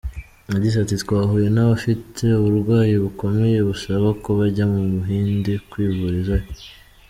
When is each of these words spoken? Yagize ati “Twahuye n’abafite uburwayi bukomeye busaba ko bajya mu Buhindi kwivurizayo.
Yagize 0.53 0.75
ati 0.79 0.95
“Twahuye 1.03 1.47
n’abafite 1.51 2.23
uburwayi 2.45 2.93
bukomeye 3.03 3.57
busaba 3.67 4.07
ko 4.23 4.29
bajya 4.39 4.65
mu 4.71 4.81
Buhindi 4.93 5.51
kwivurizayo. 5.69 6.47